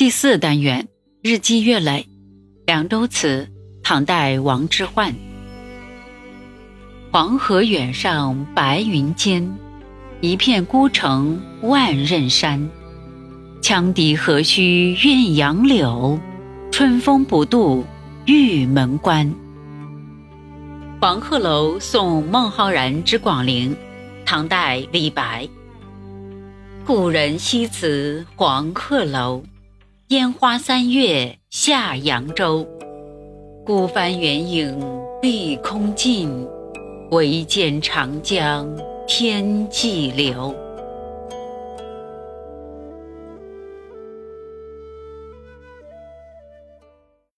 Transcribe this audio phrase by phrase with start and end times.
[0.00, 0.88] 第四单元
[1.20, 2.08] 日积月累，
[2.64, 3.46] 凉州词，
[3.82, 5.12] 唐代王之涣。
[7.12, 9.54] 黄河远上白云间，
[10.22, 12.66] 一片孤城万仞山。
[13.60, 16.18] 羌笛何须怨杨柳，
[16.72, 17.84] 春风不度
[18.24, 19.30] 玉门关。
[20.98, 23.76] 黄鹤楼送孟浩然之广陵，
[24.24, 25.46] 唐代李白。
[26.86, 29.42] 故人西辞黄鹤楼。
[30.10, 32.66] 烟花三月下扬州，
[33.64, 34.76] 孤帆远影
[35.22, 36.48] 碧空尽，
[37.12, 38.68] 唯见长江
[39.06, 40.52] 天际流。